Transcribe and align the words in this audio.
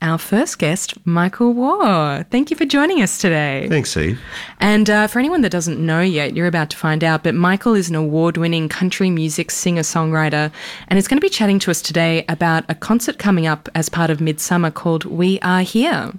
Our 0.00 0.18
first 0.18 0.60
guest, 0.60 0.94
Michael 1.04 1.54
Waugh. 1.54 2.22
Thank 2.30 2.50
you 2.50 2.56
for 2.56 2.64
joining 2.64 3.02
us 3.02 3.18
today. 3.18 3.66
Thanks, 3.68 3.96
Eve. 3.96 4.20
And 4.60 4.88
uh, 4.88 5.08
for 5.08 5.18
anyone 5.18 5.40
that 5.42 5.50
doesn't 5.50 5.84
know 5.84 6.00
yet, 6.00 6.36
you're 6.36 6.46
about 6.46 6.70
to 6.70 6.76
find 6.76 7.02
out. 7.02 7.24
But 7.24 7.34
Michael 7.34 7.74
is 7.74 7.90
an 7.90 7.96
award 7.96 8.36
winning 8.36 8.68
country 8.68 9.10
music 9.10 9.50
singer 9.50 9.82
songwriter 9.82 10.52
and 10.86 10.98
is 11.00 11.08
going 11.08 11.16
to 11.16 11.24
be 11.24 11.28
chatting 11.28 11.58
to 11.60 11.72
us 11.72 11.82
today 11.82 12.24
about 12.28 12.64
a 12.68 12.76
concert 12.76 13.18
coming 13.18 13.48
up 13.48 13.68
as 13.74 13.88
part 13.88 14.08
of 14.08 14.18
Midsumma 14.18 14.72
called 14.72 15.04
We 15.04 15.40
Are 15.40 15.62
Here. 15.62 16.12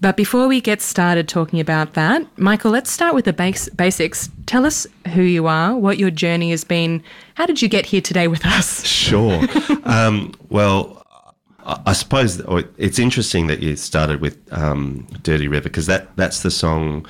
But 0.00 0.16
before 0.16 0.48
we 0.48 0.60
get 0.60 0.82
started 0.82 1.28
talking 1.28 1.60
about 1.60 1.94
that, 1.94 2.26
Michael, 2.36 2.72
let's 2.72 2.90
start 2.90 3.14
with 3.14 3.26
the 3.26 3.32
base- 3.32 3.68
basics. 3.70 4.28
Tell 4.46 4.66
us 4.66 4.88
who 5.14 5.22
you 5.22 5.46
are, 5.46 5.76
what 5.76 5.98
your 5.98 6.10
journey 6.10 6.50
has 6.50 6.64
been. 6.64 7.02
How 7.34 7.46
did 7.46 7.62
you 7.62 7.68
get 7.68 7.86
here 7.86 8.00
today 8.00 8.26
with 8.26 8.44
us? 8.44 8.84
Sure. 8.84 9.40
um, 9.84 10.34
well, 10.50 11.03
I 11.66 11.94
suppose 11.94 12.42
it's 12.76 12.98
interesting 12.98 13.46
that 13.46 13.60
you 13.60 13.76
started 13.76 14.20
with 14.20 14.38
um, 14.52 15.06
"Dirty 15.22 15.48
River" 15.48 15.64
because 15.64 15.86
that 15.86 16.14
that's 16.16 16.42
the 16.42 16.50
song 16.50 17.06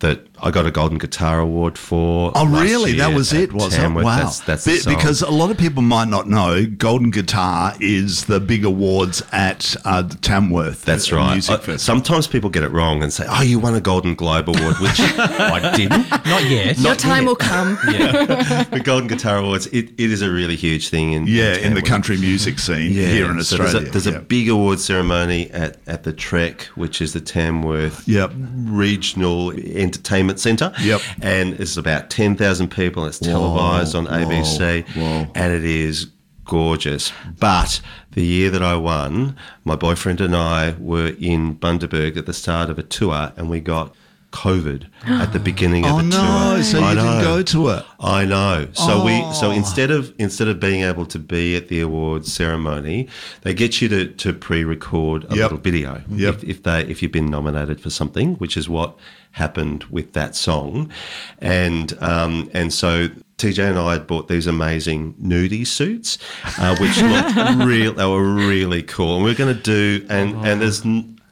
that 0.00 0.26
I 0.42 0.50
got 0.50 0.66
a 0.66 0.70
Golden 0.70 0.98
Guitar 0.98 1.38
Award 1.40 1.78
for. 1.78 2.32
Oh, 2.34 2.42
last 2.44 2.62
really? 2.64 2.92
That 2.94 3.14
was 3.14 3.32
it, 3.32 3.52
was 3.52 3.76
it? 3.76 3.88
Wow. 3.88 4.02
That's, 4.02 4.40
that's 4.40 4.64
Be- 4.64 4.94
because 4.94 5.22
a 5.22 5.30
lot 5.30 5.50
of 5.50 5.58
people 5.58 5.82
might 5.82 6.08
not 6.08 6.28
know 6.28 6.66
Golden 6.66 7.10
Guitar 7.10 7.74
is 7.80 8.24
the 8.24 8.40
big 8.40 8.64
awards 8.64 9.22
at 9.32 9.76
uh, 9.84 10.02
the 10.02 10.16
Tamworth. 10.16 10.84
That's 10.84 11.12
right. 11.12 11.34
Music 11.34 11.68
I- 11.68 11.76
sometimes 11.76 12.26
people 12.26 12.50
get 12.50 12.64
it 12.64 12.70
wrong 12.70 13.02
and 13.02 13.12
say, 13.12 13.24
"Oh, 13.28 13.42
you 13.42 13.58
won 13.58 13.74
a 13.74 13.80
Golden 13.80 14.14
Globe 14.14 14.48
Award," 14.48 14.76
which 14.78 14.98
I 15.00 15.72
didn't. 15.76 16.10
Not 16.26 16.44
yet. 16.44 16.78
Your 16.78 16.94
time 16.96 17.24
will 17.26 17.36
come. 17.36 17.78
the 17.84 18.80
Golden 18.82 19.08
Guitar 19.08 19.38
Awards. 19.38 19.66
It, 19.68 19.90
it 19.98 20.10
is 20.10 20.22
a 20.22 20.30
really 20.30 20.56
huge 20.56 20.88
thing 20.88 21.12
in 21.12 21.26
Yeah, 21.26 21.56
in 21.56 21.74
the 21.74 21.82
country 21.82 22.16
music 22.16 22.58
scene 22.58 22.90
here 22.92 23.30
in 23.30 23.42
so 23.42 23.62
Australia. 23.62 23.72
There's, 23.72 23.88
a, 23.88 23.90
there's 23.92 24.06
yeah. 24.06 24.20
a 24.20 24.20
big 24.20 24.48
award 24.48 24.80
ceremony 24.80 25.50
at, 25.50 25.76
at 25.86 26.02
the 26.02 26.12
Trek, 26.12 26.62
which 26.74 27.00
is 27.00 27.12
the 27.12 27.20
Tamworth 27.20 28.06
Yep. 28.08 28.32
Regional 28.34 29.52
Entertainment 29.52 30.31
Centre. 30.38 30.72
Yep. 30.80 31.00
And 31.20 31.54
it's 31.60 31.76
about 31.76 32.10
10,000 32.10 32.70
people. 32.70 33.06
It's 33.06 33.18
televised 33.18 33.94
on 33.94 34.06
whoa, 34.06 34.12
ABC. 34.12 34.84
whoa. 34.88 35.26
And 35.34 35.52
it 35.52 35.64
is 35.64 36.10
gorgeous. 36.44 37.12
But 37.38 37.80
the 38.12 38.24
year 38.24 38.50
that 38.50 38.62
I 38.62 38.76
won, 38.76 39.36
my 39.64 39.76
boyfriend 39.76 40.20
and 40.20 40.34
I 40.36 40.74
were 40.78 41.14
in 41.18 41.56
Bundaberg 41.56 42.16
at 42.16 42.26
the 42.26 42.32
start 42.32 42.70
of 42.70 42.78
a 42.78 42.82
tour 42.82 43.32
and 43.36 43.48
we 43.48 43.60
got 43.60 43.94
COVID 44.32 44.86
at 45.06 45.32
the 45.32 45.38
beginning 45.38 45.84
of 45.84 45.92
Oh 45.94 45.96
the 45.98 46.02
no! 46.04 46.54
tour. 46.56 46.62
So 46.64 46.78
you 46.78 46.84
I 46.84 46.94
didn't 46.94 47.18
know. 47.18 47.22
go 47.22 47.42
to 47.42 47.68
it. 47.68 47.84
I 48.00 48.24
know. 48.24 48.66
So 48.72 49.04
we 49.04 49.20
so 49.32 49.48
Oh. 49.48 49.50
instead 49.52 49.90
of 49.90 50.12
instead 50.18 50.48
of 50.48 50.58
being 50.58 50.82
able 50.82 51.06
to 51.06 51.18
be 51.18 51.54
at 51.56 51.68
the 51.68 51.80
awards 51.80 52.32
ceremony, 52.32 53.08
they 53.42 53.54
get 53.54 53.80
you 53.80 53.88
to, 53.88 54.06
to 54.08 54.32
pre-record 54.32 55.24
a 55.24 55.28
Yep. 55.28 55.36
little 55.36 55.58
video 55.58 56.02
Yep. 56.10 56.34
if, 56.34 56.44
if 56.44 56.62
they 56.64 56.80
if 56.86 57.02
you've 57.02 57.12
been 57.12 57.30
nominated 57.30 57.80
for 57.80 57.90
something, 57.90 58.34
which 58.36 58.56
is 58.56 58.68
what 58.68 58.96
happened 59.32 59.84
with 59.84 60.12
that 60.12 60.34
song, 60.36 60.90
and 61.38 61.96
um, 62.00 62.50
and 62.54 62.72
so. 62.72 63.08
TJ 63.38 63.70
and 63.70 63.76
I 63.76 63.94
had 63.94 64.06
bought 64.06 64.28
these 64.28 64.46
amazing 64.46 65.14
nudie 65.14 65.66
suits, 65.66 66.16
uh, 66.58 66.76
which 66.76 66.96
looked 67.02 67.34
real. 67.66 67.92
They 67.92 68.06
were 68.06 68.22
really 68.22 68.84
cool, 68.84 69.16
and 69.16 69.24
we 69.24 69.32
are 69.32 69.34
going 69.34 69.52
to 69.52 69.60
do. 69.60 70.06
And 70.08 70.36
and 70.46 70.60
there's 70.60 70.84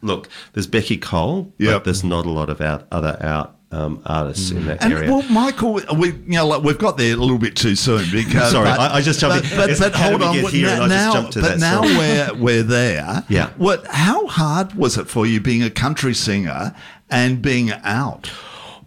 look, 0.03 0.29
there's 0.53 0.67
Beccy 0.67 1.01
Cole, 1.01 1.53
Yep. 1.59 1.73
but 1.73 1.85
there's 1.85 2.05
not 2.05 2.27
a 2.27 2.31
lot 2.31 2.51
of 2.51 2.61
out, 2.61 2.87
other 2.91 3.17
out 3.21 3.57
um, 3.73 4.03
artists 4.05 4.51
in 4.51 4.67
that 4.67 4.83
And 4.83 4.93
area. 4.93 5.11
well, 5.13 5.23
Michael, 5.31 5.81
we 5.95 6.09
you 6.09 6.23
know 6.27 6.47
like 6.47 6.63
we've 6.65 6.77
got 6.79 6.97
there 6.99 7.15
a 7.15 7.17
little 7.17 7.39
bit 7.39 7.55
too 7.55 7.77
soon 7.77 8.05
because 8.11 8.51
Sorry, 8.51 8.65
but- 8.69 8.81
I- 8.81 8.95
I 8.97 9.01
just 9.01 9.21
jumped 9.21 9.49
But, 9.55 9.71
in. 9.71 9.79
but, 9.79 9.79
but 9.79 9.95
hold 9.95 10.23
on, 10.23 10.35
here 10.35 10.67
now, 10.67 10.83
and 10.83 10.93
I 10.93 10.97
just 11.05 11.13
jumped 11.15 11.33
to 11.35 11.41
but 11.41 11.49
that 11.51 11.59
now 11.61 11.83
we're 11.83 12.35
we're 12.35 12.63
there. 12.65 13.25
Yeah. 13.29 13.51
What? 13.59 13.87
How 13.87 14.27
hard 14.27 14.75
was 14.75 14.99
it 14.99 15.07
for 15.09 15.25
you 15.25 15.41
being 15.41 15.63
a 15.63 15.71
country 15.71 16.15
singer 16.15 16.75
and 17.09 17.41
being 17.41 17.71
out? 17.71 18.29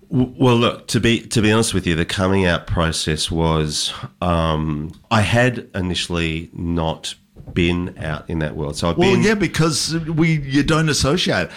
Well, 0.09 0.57
look 0.57 0.87
to 0.89 0.99
be 0.99 1.21
to 1.27 1.41
be 1.41 1.49
honest 1.51 1.73
with 1.73 1.87
you, 1.87 1.95
the 1.95 2.03
coming 2.05 2.45
out 2.45 2.67
process 2.67 3.31
was 3.31 3.93
um, 4.21 4.91
I 5.09 5.21
had 5.21 5.69
initially 5.73 6.49
not 6.53 7.15
been 7.53 7.95
out 7.99 8.27
in 8.29 8.39
that 8.39 8.55
world, 8.55 8.75
so 8.75 8.89
I've 8.89 8.97
Well, 8.97 9.11
been 9.13 9.23
yeah, 9.23 9.33
because 9.35 9.95
we 10.07 10.39
you 10.41 10.63
don't 10.63 10.87
associate 10.89 11.49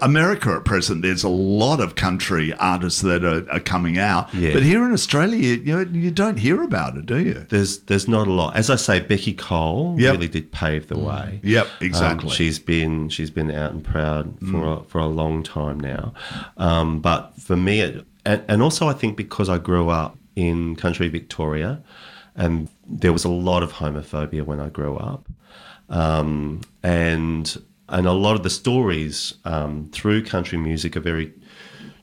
America 0.00 0.50
at 0.52 0.64
present. 0.64 1.02
There's 1.02 1.22
a 1.24 1.28
lot 1.28 1.80
of 1.80 1.94
country 1.96 2.52
artists 2.54 3.02
that 3.02 3.24
are, 3.24 3.48
are 3.50 3.60
coming 3.60 3.98
out, 3.98 4.32
Yeah. 4.34 4.52
but 4.52 4.62
here 4.62 4.84
in 4.84 4.92
Australia, 4.92 5.56
you, 5.56 5.74
know, 5.76 5.80
you 5.92 6.10
don't 6.10 6.38
hear 6.38 6.62
about 6.62 6.96
it, 6.96 7.06
do 7.06 7.18
you? 7.18 7.46
there's 7.50 7.78
there's 7.80 8.08
not 8.08 8.26
a 8.26 8.32
lot. 8.32 8.56
As 8.56 8.70
I 8.70 8.76
say, 8.76 9.00
Beccy 9.00 9.36
Cole 9.36 9.96
Yep. 9.98 10.12
really 10.14 10.28
did 10.28 10.50
pave 10.50 10.86
the 10.88 10.98
way. 10.98 11.40
Yep, 11.42 11.66
Um, 11.66 11.72
exactly. 11.86 12.30
she's 12.30 12.58
been 12.58 13.08
she's 13.08 13.30
been 13.30 13.50
out 13.50 13.72
and 13.72 13.84
proud 13.84 14.36
for 14.50 14.72
a, 14.72 14.82
for 14.84 14.98
a 14.98 15.06
long 15.08 15.42
time 15.42 15.78
now. 15.78 16.14
Um, 16.56 17.00
but 17.00 17.32
for 17.38 17.56
me, 17.56 17.80
it, 17.80 18.04
and, 18.24 18.42
and 18.48 18.62
also 18.62 18.88
I 18.88 18.92
think 18.94 19.16
because 19.16 19.48
I 19.48 19.58
grew 19.58 19.88
up 19.88 20.16
in 20.36 20.74
country 20.76 21.08
Victoria, 21.08 21.82
and 22.36 22.68
there 22.86 23.12
was 23.12 23.24
a 23.24 23.28
lot 23.30 23.62
of 23.62 23.72
homophobia 23.74 24.44
when 24.44 24.60
I 24.60 24.68
grew 24.68 24.96
up, 24.96 25.28
um, 25.88 26.60
and 26.82 27.56
and 27.88 28.06
a 28.06 28.12
lot 28.12 28.34
of 28.36 28.42
the 28.42 28.50
stories 28.50 29.34
um, 29.44 29.88
through 29.92 30.24
country 30.24 30.58
music 30.58 30.96
are 30.96 31.00
very 31.00 31.32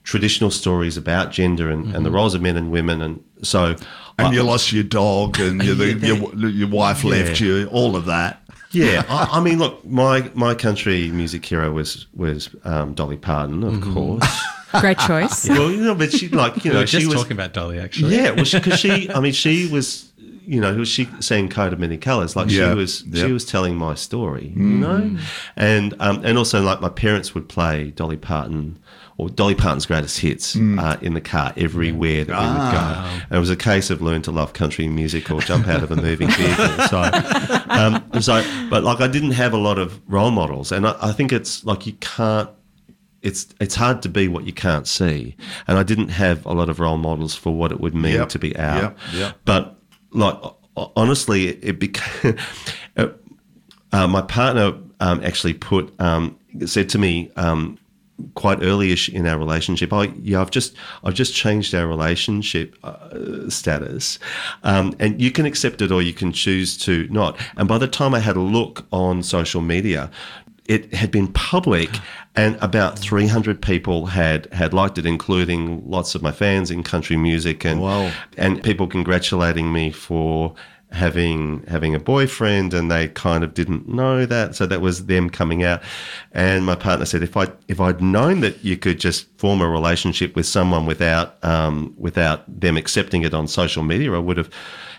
traditional 0.03 0.49
stories 0.51 0.97
about 0.97 1.31
gender 1.31 1.69
and, 1.69 1.95
and 1.95 2.05
the 2.05 2.11
roles 2.11 2.33
of 2.35 2.41
men 2.41 2.57
and 2.57 2.71
women, 2.71 3.01
and 3.01 3.23
so. 3.41 3.75
and 4.17 4.27
I- 4.27 4.31
you 4.33 4.43
lost 4.43 4.71
your 4.71 4.83
dog, 4.83 5.39
and 5.39 5.61
your, 5.63 5.75
Yeah, 5.97 6.13
your, 6.15 6.49
your 6.49 6.69
wife 6.69 7.03
left 7.03 7.39
you, 7.39 7.67
all 7.67 7.95
of 7.95 8.05
that. 8.05 8.37
Yeah, 8.71 9.03
I, 9.09 9.39
I 9.39 9.41
mean, 9.41 9.59
look, 9.59 9.83
my 9.85 10.31
my 10.33 10.55
country 10.55 11.09
music 11.11 11.45
hero 11.45 11.71
was 11.71 12.07
was 12.15 12.49
um, 12.63 12.93
Dolly 12.93 13.17
Parton, 13.17 13.63
of 13.63 13.81
course. 13.93 14.25
Great 14.79 14.99
choice. 14.99 15.49
well, 15.49 15.69
you 15.69 15.83
know, 15.83 15.93
but 15.95 16.13
she 16.13 16.29
like 16.29 16.63
you 16.63 16.71
We 16.71 16.75
know 16.75 16.79
were 16.79 16.85
just 16.85 17.01
she 17.01 17.05
was 17.07 17.15
talking 17.17 17.33
about 17.33 17.51
Dolly, 17.51 17.77
actually. 17.79 18.15
yeah, 18.15 18.31
well, 18.31 18.45
because 18.49 18.79
she, 18.79 19.09
I 19.11 19.19
mean, 19.19 19.33
she 19.33 19.67
was. 19.67 20.10
You 20.45 20.59
know, 20.61 20.83
she 20.83 21.07
sang 21.19 21.49
"Coat 21.49 21.71
of 21.73 21.79
Many 21.79 21.97
Colors." 21.97 22.35
Like 22.35 22.49
Yeah, 22.49 22.71
she 22.71 22.75
was, 22.75 23.03
she 23.13 23.31
was 23.31 23.45
telling 23.45 23.75
my 23.77 23.95
story. 23.95 24.51
You 24.55 24.63
know, 24.63 25.17
and 25.55 25.93
um, 25.99 26.21
and 26.25 26.37
also 26.37 26.61
like 26.61 26.81
my 26.81 26.89
parents 26.89 27.33
would 27.35 27.47
play 27.47 27.91
Dolly 27.91 28.17
Parton 28.17 28.79
or 29.17 29.29
Dolly 29.29 29.53
Parton's 29.53 29.85
greatest 29.85 30.19
hits 30.19 30.55
uh, 30.55 30.97
in 31.01 31.13
the 31.13 31.21
car 31.21 31.53
everywhere 31.55 32.23
that 32.25 32.33
we 32.39 32.47
would 32.47 32.71
go. 32.71 33.21
And 33.29 33.37
it 33.37 33.39
was 33.39 33.51
a 33.51 33.55
case 33.55 33.89
of 33.91 34.01
learn 34.01 34.23
to 34.23 34.31
love 34.31 34.53
country 34.53 34.87
music 34.87 35.29
or 35.29 35.41
jump 35.41 35.67
out 35.67 35.83
of 35.83 35.91
a 35.91 35.95
moving 35.95 36.29
vehicle. 36.31 36.87
So, 36.87 37.01
um, 37.69 38.03
so, 38.19 38.43
but 38.69 38.83
like 38.83 38.99
I 38.99 39.07
didn't 39.07 39.31
have 39.31 39.53
a 39.53 39.57
lot 39.57 39.77
of 39.77 40.01
role 40.07 40.31
models, 40.31 40.71
and 40.71 40.87
I, 40.87 40.95
I 41.01 41.11
think 41.11 41.31
it's 41.31 41.63
like 41.65 41.85
you 41.85 41.93
can't 41.93 42.49
it's 43.21 43.47
it's 43.59 43.75
hard 43.75 44.01
to 44.01 44.09
be 44.09 44.27
what 44.27 44.45
you 44.45 44.53
can't 44.53 44.87
see, 44.87 45.35
and 45.67 45.77
I 45.77 45.83
didn't 45.83 46.09
have 46.09 46.43
a 46.47 46.53
lot 46.53 46.69
of 46.69 46.79
role 46.79 46.97
models 46.97 47.35
for 47.35 47.53
what 47.53 47.71
it 47.71 47.79
would 47.79 47.93
mean 47.93 48.15
Yep, 48.15 48.29
to 48.29 48.39
be 48.39 48.57
out. 48.57 48.81
yep, 48.81 48.97
yep. 49.13 49.37
But 49.45 49.77
like 50.11 50.35
honestly, 50.75 51.47
it, 51.47 51.79
became. 51.79 52.37
uh, 52.97 54.07
my 54.07 54.21
partner 54.21 54.73
um, 54.99 55.23
actually 55.23 55.53
put 55.53 55.93
um, 55.99 56.37
said 56.65 56.89
to 56.89 56.97
me 56.97 57.31
um, 57.35 57.77
quite 58.35 58.61
early-ish 58.61 59.09
in 59.09 59.27
our 59.27 59.37
relationship. 59.37 59.91
I 59.91 60.05
yeah, 60.21 60.41
I've 60.41 60.51
just 60.51 60.75
I've 61.03 61.13
just 61.13 61.33
changed 61.33 61.73
our 61.73 61.87
relationship 61.87 62.77
uh, 62.83 63.49
status, 63.49 64.19
um, 64.63 64.95
and 64.99 65.21
you 65.21 65.31
can 65.31 65.45
accept 65.45 65.81
it 65.81 65.91
or 65.91 66.01
you 66.01 66.13
can 66.13 66.31
choose 66.31 66.77
to 66.79 67.07
not. 67.09 67.37
And 67.57 67.67
by 67.67 67.77
the 67.77 67.87
time 67.87 68.13
I 68.13 68.19
had 68.19 68.35
a 68.35 68.41
look 68.41 68.85
on 68.91 69.23
social 69.23 69.61
media. 69.61 70.11
It 70.65 70.93
had 70.93 71.11
been 71.11 71.27
public, 71.33 71.89
and 72.35 72.55
about 72.61 72.97
300 72.99 73.61
people 73.61 74.05
had, 74.07 74.47
had 74.53 74.73
liked 74.73 74.97
it, 74.97 75.05
including 75.05 75.83
lots 75.89 76.15
of 76.15 76.21
my 76.21 76.31
fans 76.31 76.69
in 76.71 76.83
country 76.83 77.17
music, 77.17 77.65
and 77.65 77.81
Wow. 77.81 78.11
and 78.37 78.61
people 78.63 78.87
congratulating 78.87 79.73
me 79.73 79.91
for 79.91 80.53
having 80.91 81.63
having 81.67 81.95
a 81.95 81.99
boyfriend 81.99 82.73
and 82.73 82.91
they 82.91 83.07
kind 83.07 83.43
of 83.43 83.53
didn't 83.53 83.87
know 83.87 84.25
that. 84.25 84.55
So 84.55 84.65
that 84.65 84.81
was 84.81 85.05
them 85.05 85.29
coming 85.29 85.63
out. 85.63 85.81
And 86.33 86.65
my 86.65 86.75
partner 86.75 87.05
said 87.05 87.23
if 87.23 87.37
I 87.37 87.47
if 87.67 87.79
I'd 87.79 88.01
known 88.01 88.41
that 88.41 88.63
you 88.63 88.77
could 88.77 88.99
just 88.99 89.27
form 89.37 89.61
a 89.61 89.69
relationship 89.69 90.35
with 90.35 90.45
someone 90.45 90.85
without 90.85 91.43
um, 91.43 91.93
without 91.97 92.43
them 92.59 92.77
accepting 92.77 93.23
it 93.23 93.33
on 93.33 93.47
social 93.47 93.83
media 93.83 94.11
I 94.13 94.19
would 94.19 94.37
have 94.37 94.49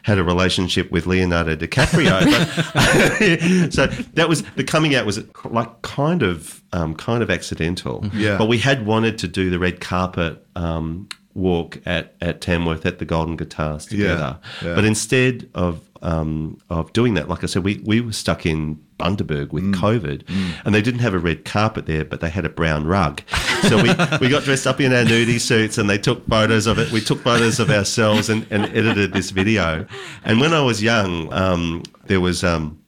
had 0.03 0.19
a 0.19 0.25
relationship 0.25 0.91
with 0.91 1.07
Leonardo 1.07 1.55
DiCaprio. 1.55 2.23
But, 2.73 3.73
so 3.73 3.87
that 4.15 4.29
was 4.29 4.43
the 4.57 4.65
coming 4.65 4.95
out 4.95 5.07
was 5.07 5.23
like 5.45 5.83
kind 5.83 6.23
of 6.23 6.63
um, 6.73 6.95
kind 6.95 7.23
of 7.23 7.31
accidental. 7.31 8.05
Yeah. 8.13 8.39
but 8.39 8.47
we 8.47 8.59
had 8.59 8.87
wanted 8.87 9.19
to 9.19 9.29
do 9.29 9.51
the 9.51 9.59
red 9.59 9.81
carpet 9.81 10.45
um, 10.57 11.09
walk 11.35 11.79
at, 11.87 12.15
at 12.21 12.41
Tamworth 12.41 12.85
at 12.87 12.99
the 12.99 13.05
Golden 13.05 13.37
Guitars 13.37 13.87
together. 13.87 14.39
yeah. 14.63 14.75
But 14.75 14.85
instead 14.85 15.49
of 15.55 15.81
um, 16.03 16.59
of 16.69 16.93
doing 16.93 17.15
that. 17.15 17.29
Like 17.29 17.43
I 17.43 17.47
said, 17.47 17.65
we 17.65 17.81
we 17.85 18.01
were 18.01 18.13
stuck 18.13 18.45
in 18.45 18.77
Bundaberg 18.99 19.53
with 19.53 19.73
COVID, 19.75 20.25
and 20.65 20.75
they 20.75 20.83
didn't 20.83 21.01
have 21.01 21.15
a 21.15 21.19
red 21.19 21.45
carpet 21.45 21.87
there, 21.87 22.05
but 22.05 22.21
they 22.21 22.29
had 22.29 22.45
a 22.45 22.49
brown 22.49 22.87
rug. 22.87 23.23
So 23.69 23.77
we, 23.77 23.89
we 24.21 24.29
got 24.29 24.43
dressed 24.43 24.67
up 24.67 24.81
in 24.81 24.93
our 24.93 25.05
nudie 25.05 25.41
suits, 25.41 25.79
and 25.79 25.89
they 25.89 25.99
took 25.99 26.27
photos 26.29 26.67
of 26.67 26.79
it. 26.79 26.91
We 26.91 27.01
took 27.01 27.21
photos 27.21 27.61
of 27.61 27.71
ourselves 27.71 28.29
and, 28.29 28.47
and 28.51 28.65
edited 28.77 29.13
this 29.13 29.31
video. 29.31 29.87
And 30.25 30.41
when 30.41 30.53
I 30.53 30.61
was 30.61 30.83
young, 30.83 31.33
um, 31.33 31.83
there 32.07 32.21
was. 32.21 32.45
Um, 32.45 32.79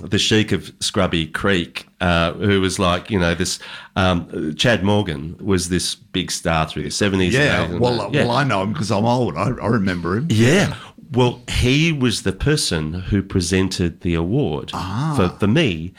the 0.00 0.18
Sheik 0.18 0.52
of 0.52 0.72
Scrubby 0.80 1.26
Creek, 1.26 1.86
uh, 2.00 2.32
who 2.34 2.60
was 2.60 2.78
like, 2.78 3.10
you 3.10 3.18
know, 3.18 3.34
this 3.34 3.58
um, 3.96 4.54
Chad 4.54 4.82
Morgan 4.82 5.36
was 5.40 5.68
this 5.68 5.94
big 5.94 6.30
star 6.30 6.68
through 6.68 6.84
the 6.84 6.90
seventies. 6.90 7.34
Yeah, 7.34 7.76
well, 7.78 8.10
well, 8.10 8.30
I 8.30 8.44
know 8.44 8.62
him 8.62 8.72
because 8.72 8.90
I'm 8.90 9.04
old. 9.04 9.36
I, 9.36 9.50
I 9.50 9.66
remember 9.66 10.16
him. 10.16 10.28
Yeah. 10.30 10.74
Well, 11.10 11.40
he 11.48 11.90
was 11.90 12.22
the 12.22 12.32
person 12.32 12.92
who 12.92 13.22
presented 13.22 14.02
the 14.02 14.12
award 14.14 14.70
for, 15.16 15.30
for 15.38 15.46
me. 15.46 15.94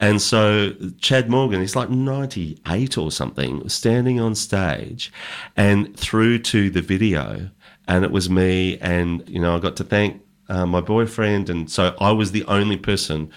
And 0.00 0.22
so 0.22 0.72
Chad 0.98 1.28
Morgan, 1.28 1.60
he's 1.60 1.76
like 1.76 1.90
98 1.90 2.96
or 2.96 3.12
something, 3.12 3.68
standing 3.68 4.20
on 4.20 4.34
stage 4.34 5.12
and 5.56 5.94
through 5.96 6.38
to 6.40 6.70
the 6.70 6.80
video. 6.80 7.50
And 7.86 8.04
it 8.04 8.10
was 8.10 8.30
me. 8.30 8.78
And, 8.78 9.28
you 9.28 9.38
know, 9.38 9.54
I 9.54 9.58
got 9.60 9.76
to 9.76 9.84
thank 9.84 10.22
uh, 10.48 10.66
my 10.66 10.80
boyfriend. 10.80 11.50
And 11.50 11.70
so 11.70 11.94
I 12.00 12.12
was 12.12 12.32
the 12.32 12.44
only 12.44 12.76
person 12.76 13.30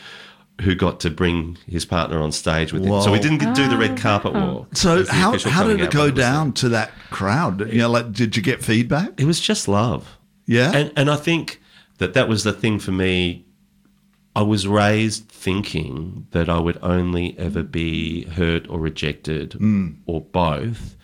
who 0.61 0.73
got 0.73 0.99
to 1.01 1.11
bring 1.11 1.57
his 1.67 1.85
partner 1.85 2.19
on 2.19 2.31
stage 2.31 2.73
with 2.73 2.83
him. 2.83 3.01
So 3.01 3.11
we 3.11 3.19
didn't 3.19 3.53
do 3.53 3.67
the 3.67 3.77
red 3.77 3.97
carpet 3.97 4.33
walk. 4.33 4.75
So 4.75 5.05
how, 5.05 5.37
how 5.37 5.67
did 5.67 5.79
it 5.81 5.91
go 5.91 6.09
down 6.09 6.53
to 6.53 6.69
that 6.69 6.91
crowd? 7.11 7.71
You 7.71 7.79
know, 7.79 7.89
like, 7.89 8.11
did 8.11 8.35
you 8.35 8.41
get 8.41 8.63
feedback? 8.63 9.19
It 9.19 9.25
was 9.25 9.39
just 9.39 9.67
love. 9.67 10.17
Yeah. 10.47 10.71
And, 10.73 10.91
and 10.95 11.11
I 11.11 11.15
think 11.15 11.61
that 11.99 12.13
that 12.15 12.27
was 12.27 12.43
the 12.43 12.53
thing 12.53 12.79
for 12.79 12.91
me. 12.91 13.45
I 14.35 14.41
was 14.41 14.67
raised 14.67 15.29
thinking 15.29 16.27
that 16.31 16.47
I 16.47 16.59
would 16.59 16.77
only 16.83 17.37
ever 17.39 17.63
be 17.63 18.25
hurt 18.25 18.67
or 18.69 18.79
rejected 18.79 19.55
or 20.05 20.21
both 20.21 20.95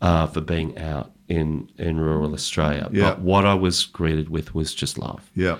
uh, 0.00 0.26
for 0.26 0.40
being 0.40 0.78
out 0.78 1.12
in, 1.30 1.70
in 1.78 1.98
rural 1.98 2.34
Australia. 2.34 2.88
Yeah. 2.92 3.10
But 3.10 3.20
what 3.20 3.46
I 3.46 3.54
was 3.54 3.86
greeted 3.86 4.28
with 4.28 4.54
was 4.54 4.74
just 4.74 4.98
love. 4.98 5.30
yeah. 5.34 5.58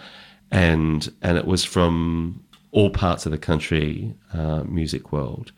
And, 0.53 1.13
and 1.23 1.39
it 1.39 1.47
was 1.47 1.65
from 1.65 2.43
all 2.73 2.91
parts 2.91 3.25
of 3.25 3.31
the 3.31 3.39
country 3.39 4.13
uh, 4.35 4.65
music 4.65 5.13
world. 5.13 5.53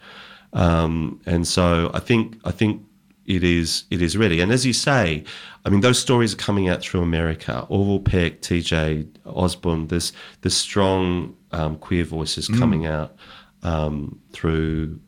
Um, 0.53 1.19
and 1.25 1.49
so 1.49 1.91
I 1.95 2.01
think 2.01 2.39
I 2.45 2.51
think 2.51 2.83
it 3.25 3.43
is 3.43 3.85
it 3.91 4.03
is 4.03 4.19
ready. 4.19 4.43
And 4.43 4.53
as 4.53 4.67
you 4.67 4.75
say, 4.75 5.25
I 5.65 5.71
mean 5.71 5.81
those 5.81 5.99
stories 5.99 6.35
are 6.35 6.37
coming 6.37 6.69
out 6.69 6.83
through 6.83 7.01
America. 7.01 7.65
Orville 7.71 8.01
Peck, 8.01 8.43
T.J. 8.43 9.07
Osborne. 9.25 9.87
There's 9.87 10.13
there's 10.43 10.55
strong 10.57 11.35
um, 11.53 11.77
queer 11.77 12.05
voices 12.05 12.49
coming 12.49 12.85
out 12.85 13.17
um, 13.63 14.21
through 14.33 15.01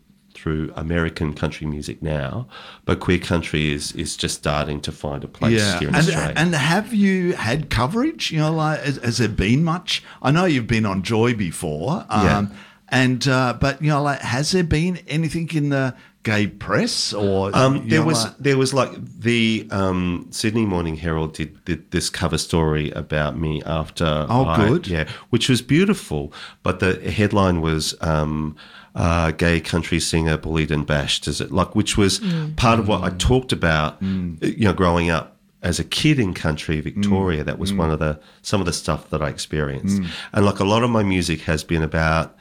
through 0.45 0.71
American 0.77 1.33
country 1.33 1.67
music 1.67 2.03
now, 2.03 2.47
but 2.85 3.01
queer 3.01 3.19
country 3.19 3.73
is 3.73 3.93
is 3.93 4.15
just 4.15 4.35
starting 4.37 4.79
to 4.83 4.93
find 4.93 5.25
a 5.25 5.29
place 5.29 5.59
Yeah, 5.59 5.79
here 5.79 5.89
in 5.89 5.95
and, 5.95 6.05
Australia. 6.07 6.35
and 6.37 6.55
have 6.55 6.93
you 6.93 7.33
had 7.33 7.71
coverage? 7.71 8.31
You 8.31 8.41
know, 8.41 8.53
like 8.53 8.79
has, 8.81 8.97
has 8.99 9.17
there 9.19 9.29
been 9.47 9.65
much? 9.65 10.03
I 10.21 10.31
know 10.31 10.45
you've 10.45 10.67
been 10.67 10.85
on 10.85 11.03
Joy 11.03 11.33
before, 11.35 12.05
um, 12.11 12.25
Yeah. 12.27 12.47
and 12.91 13.27
uh, 13.27 13.57
but 13.59 13.81
you 13.81 13.89
know, 13.89 14.03
like 14.03 14.21
has 14.21 14.51
there 14.53 14.65
been 14.65 14.99
anything 15.09 15.49
in 15.55 15.71
the 15.71 15.95
gay 16.25 16.47
press 16.49 17.13
or 17.13 17.55
Um, 17.55 17.89
there 17.89 18.01
know, 18.01 18.07
was 18.07 18.25
like- 18.25 18.39
there 18.41 18.57
was 18.59 18.75
like 18.75 18.91
the 19.21 19.69
um, 19.71 20.27
Sydney 20.31 20.67
Morning 20.67 20.97
Herald 20.97 21.35
did, 21.35 21.65
did 21.65 21.91
this 21.93 22.11
cover 22.11 22.39
story 22.39 22.91
about 22.91 23.39
me 23.39 23.63
after. 23.65 24.27
Oh, 24.29 24.47
I- 24.47 24.69
good. 24.69 24.89
yeah, 24.89 25.05
which 25.31 25.49
was 25.49 25.63
beautiful. 25.63 26.33
But 26.65 26.81
the 26.81 26.95
headline 27.11 27.61
was 27.61 27.95
um, 28.01 28.57
uh, 28.97 29.31
"Gay 29.33 29.61
country 29.61 30.01
singer 30.01 30.37
bullied 30.37 30.71
and 30.73 30.85
bashed." 30.87 31.29
Is 31.29 31.41
it 31.41 31.53
like 31.53 31.77
which 31.77 31.97
was 31.97 32.21
part 32.57 32.81
of 32.81 32.89
what 32.89 33.05
I 33.05 33.11
talked 33.11 33.53
about? 33.53 34.03
You 34.03 34.65
know, 34.67 34.73
growing 34.73 35.11
up 35.11 35.37
as 35.63 35.79
a 35.79 35.85
kid 35.85 36.19
in 36.19 36.35
country 36.35 36.81
Victoria, 36.81 37.45
that 37.45 37.59
was 37.59 37.73
one 37.73 37.91
of 37.91 37.99
the 37.99 38.19
some 38.43 38.61
of 38.61 38.67
the 38.67 38.73
stuff 38.73 39.11
that 39.11 39.21
I 39.23 39.29
experienced. 39.29 40.01
And 40.33 40.45
like 40.47 40.59
a 40.61 40.65
lot 40.65 40.83
of 40.83 40.91
my 40.91 41.03
music 41.03 41.43
has 41.43 41.63
been 41.65 41.83
about 41.83 42.35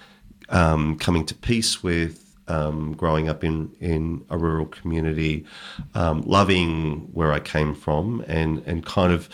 um, 0.50 0.98
coming 0.98 1.26
to 1.26 1.36
peace 1.36 1.84
with 1.84 2.23
um, 2.48 2.94
growing 2.94 3.30
up 3.30 3.44
in, 3.44 3.76
in 3.80 4.26
a 4.30 4.38
rural 4.38 4.66
community, 4.66 5.46
um, 5.96 6.22
loving 6.22 7.10
where 7.14 7.32
I 7.32 7.40
came 7.40 7.74
from, 7.74 8.24
and 8.28 8.64
and 8.66 8.86
kind 8.86 9.14
of, 9.14 9.30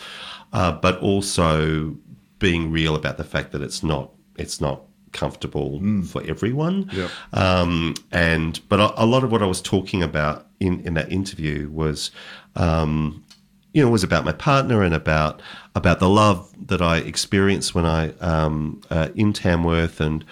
uh, 0.52 0.72
but 0.72 0.98
also 1.00 1.96
being 2.38 2.70
real 2.70 2.94
about 2.94 3.16
the 3.16 3.24
fact 3.24 3.52
that 3.52 3.62
it's 3.62 3.82
not 3.82 4.10
it's 4.36 4.60
not 4.60 4.82
comfortable 5.12 5.80
for 6.04 6.22
everyone. 6.22 6.88
Yep. 6.92 7.10
Um, 7.32 7.94
and 8.12 8.60
but 8.68 8.80
a, 8.80 9.02
a 9.02 9.06
lot 9.06 9.24
of 9.24 9.32
what 9.32 9.42
I 9.42 9.46
was 9.46 9.60
talking 9.60 10.02
about 10.02 10.46
in 10.60 10.80
in 10.80 10.94
that 10.94 11.10
interview 11.10 11.70
was. 11.70 12.10
Um, 12.56 13.24
you 13.72 13.80
know, 13.80 13.88
was 13.88 14.02
about 14.02 14.24
my 14.24 14.32
partner 14.32 14.82
and 14.82 14.92
about 14.92 15.40
about 15.76 16.00
the 16.00 16.08
love 16.08 16.52
that 16.66 16.82
I 16.82 16.96
experienced 16.96 17.72
when 17.72 17.86
I 17.86 18.10
um, 18.18 18.80
uh, 18.90 19.10
in 19.14 19.32
Tamworth 19.32 20.00
and 20.00 20.24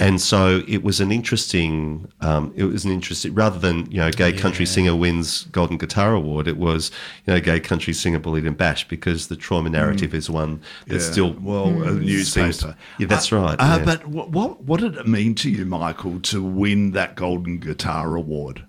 and 0.00 0.20
so 0.20 0.62
it 0.66 0.82
was 0.82 0.98
an 1.00 1.12
interesting 1.12 2.10
um, 2.22 2.52
it 2.56 2.64
was 2.64 2.84
an 2.84 2.90
interesting 2.90 3.34
rather 3.34 3.58
than 3.58 3.88
you 3.90 3.98
know 3.98 4.10
gay 4.10 4.32
country 4.32 4.66
singer 4.66 4.96
wins 4.96 5.44
golden 5.52 5.76
guitar 5.78 6.14
award 6.14 6.48
it 6.48 6.56
was 6.56 6.90
you 7.26 7.32
know 7.34 7.40
gay 7.40 7.60
country 7.60 7.92
singer 7.92 8.18
bullied 8.18 8.46
and 8.46 8.56
bashed 8.56 8.88
because 8.88 9.28
the 9.28 9.36
trauma 9.36 9.70
narrative 9.70 10.14
is 10.14 10.28
one 10.28 10.60
that's 10.86 11.06
Yeah, 11.06 11.12
still 11.12 11.32
well 11.40 11.66
a 11.82 11.92
newspaper. 11.92 12.52
seems- 12.52 12.74
yeah 12.98 13.06
that's 13.06 13.30
right 13.30 13.56
Uh, 13.60 13.76
yeah. 13.78 13.84
But 13.84 14.06
what, 14.06 14.30
what 14.30 14.62
what 14.64 14.80
did 14.80 14.96
it 14.96 15.06
mean 15.06 15.34
to 15.36 15.50
you, 15.50 15.64
Michael, 15.64 16.18
to 16.20 16.42
win 16.42 16.92
that 16.92 17.14
Golden 17.14 17.58
Guitar 17.58 18.16
Award? 18.16 18.64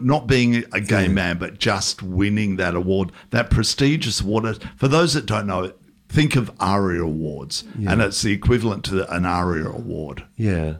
Not 0.00 0.26
being 0.26 0.64
a 0.72 0.80
gay 0.80 1.06
man, 1.06 1.38
but 1.38 1.58
just 1.60 2.02
winning 2.02 2.56
that 2.56 2.74
award, 2.74 3.12
that 3.30 3.50
prestigious 3.50 4.20
award. 4.20 4.60
For 4.76 4.88
those 4.88 5.14
that 5.14 5.26
don't 5.26 5.46
know, 5.46 5.72
think 6.08 6.36
of 6.36 6.50
ARIA 6.60 7.02
Awards, 7.02 7.64
and 7.86 8.00
it's 8.00 8.22
the 8.22 8.32
equivalent 8.32 8.84
to 8.86 9.12
an 9.12 9.24
ARIA 9.26 9.68
Award. 9.68 10.24
Yeah, 10.36 10.76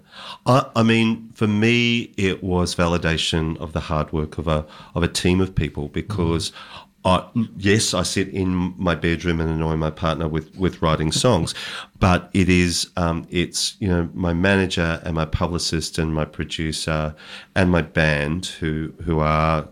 I, 0.46 0.68
I 0.76 0.82
mean, 0.82 1.30
for 1.34 1.46
me, 1.46 2.12
it 2.16 2.42
was 2.42 2.74
validation 2.74 3.56
of 3.58 3.72
the 3.72 3.80
hard 3.80 4.12
work 4.12 4.38
of 4.38 4.48
a 4.48 4.66
of 4.94 5.02
a 5.02 5.08
team 5.08 5.40
of 5.40 5.54
people 5.54 5.88
because. 5.88 6.52
I, 7.04 7.24
yes, 7.56 7.94
I 7.94 8.02
sit 8.02 8.30
in 8.30 8.74
my 8.76 8.96
bedroom 8.96 9.40
and 9.40 9.48
annoy 9.48 9.76
my 9.76 9.90
partner 9.90 10.26
with, 10.26 10.52
with 10.56 10.82
writing 10.82 11.12
songs, 11.12 11.54
but 12.00 12.28
it 12.32 12.48
is 12.48 12.90
um, 12.96 13.28
it's 13.30 13.76
you 13.78 13.86
know 13.86 14.08
my 14.12 14.32
manager 14.32 15.00
and 15.04 15.14
my 15.14 15.24
publicist 15.24 16.00
and 16.00 16.12
my 16.12 16.24
producer 16.24 17.14
and 17.54 17.70
my 17.70 17.82
band 17.82 18.46
who 18.46 18.92
who 19.04 19.20
are 19.20 19.68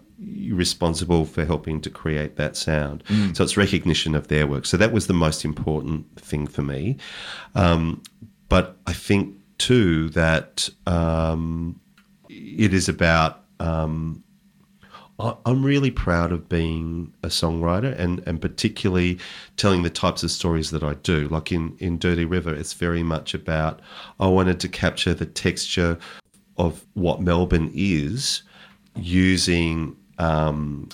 responsible 0.50 1.25
for 1.25 1.45
helping 1.45 1.81
to 1.83 1.90
create 1.90 2.37
that 2.37 2.57
sound. 2.57 3.02
So 3.35 3.45
it's 3.45 3.57
recognition 3.57 4.14
of 4.14 4.28
their 4.28 4.47
work. 4.47 4.66
So 4.66 4.76
that 4.76 4.93
was 4.93 5.07
the 5.07 5.14
most 5.14 5.45
important 5.45 6.21
thing 6.21 6.47
for 6.47 6.62
me. 6.62 6.97
Um, 7.54 8.02
but 8.49 8.76
I 8.87 8.93
think 8.93 9.37
too 9.59 10.09
that 10.11 10.69
um, 10.87 11.81
it 12.28 12.73
is 12.75 12.88
about. 12.88 13.43
Um, 13.61 14.23
I- 15.21 15.37
I'm 15.47 15.64
really 15.64 15.93
proud 15.93 16.33
of 16.33 16.49
being 16.49 17.14
a 17.23 17.28
songwriter 17.28 17.97
and, 17.97 18.21
and 18.26 18.40
particularly 18.40 19.21
telling 19.57 19.85
the 19.85 19.90
types 19.90 20.25
of 20.25 20.33
stories 20.33 20.73
that 20.73 20.83
I 20.83 20.95
do. 20.95 21.28
Like 21.28 21.52
in, 21.52 21.76
in 21.78 21.99
Dirty 21.99 22.25
River, 22.25 22.52
it's 22.52 22.73
very 22.73 23.04
much 23.04 23.33
about 23.33 23.81
I 24.19 24.26
wanted 24.26 24.59
to 24.61 24.69
capture 24.69 25.14
the 25.14 25.25
texture 25.26 25.99
of 26.57 26.85
what 26.95 27.21
Melbourne 27.21 27.71
is 27.75 28.43
using 28.97 29.97
um, 30.18 30.88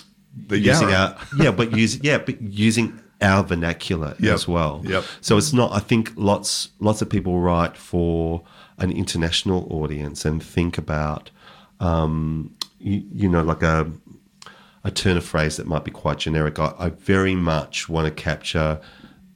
The 0.47 0.57
using 0.59 0.91
our 0.93 1.17
yeah, 1.37 1.51
but 1.51 1.75
using 1.83 2.01
yeah, 2.03 2.17
but 2.19 2.41
using 2.41 2.99
our 3.21 3.43
vernacular 3.43 4.15
Yep. 4.19 4.33
as 4.33 4.47
well. 4.47 4.81
Yep. 4.83 5.03
So 5.21 5.37
it's 5.37 5.53
not. 5.53 5.71
I 5.71 5.79
think 5.79 6.11
lots 6.15 6.69
lots 6.79 7.01
of 7.01 7.09
people 7.09 7.39
write 7.39 7.77
for 7.77 8.43
an 8.77 8.91
international 8.91 9.67
audience 9.69 10.25
and 10.25 10.41
think 10.41 10.77
about, 10.77 11.29
um, 11.79 12.55
you, 12.79 13.03
you 13.13 13.29
know, 13.29 13.43
like 13.43 13.61
a 13.63 13.91
a 14.83 14.89
turn 14.89 15.17
of 15.17 15.23
phrase 15.23 15.57
that 15.57 15.67
might 15.67 15.83
be 15.85 15.91
quite 15.91 16.17
generic. 16.17 16.57
I, 16.57 16.73
I 16.79 16.89
very 16.89 17.35
much 17.35 17.87
want 17.87 18.07
to 18.07 18.23
capture 18.23 18.81